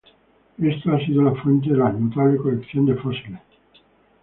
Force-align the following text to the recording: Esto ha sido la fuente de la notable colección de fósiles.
Esto 0.57 0.93
ha 0.93 1.05
sido 1.05 1.21
la 1.21 1.35
fuente 1.43 1.69
de 1.69 1.77
la 1.77 1.91
notable 1.91 2.37
colección 2.37 2.87
de 2.87 2.95
fósiles. 2.95 3.39